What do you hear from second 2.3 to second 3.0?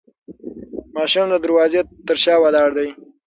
ولاړ دی.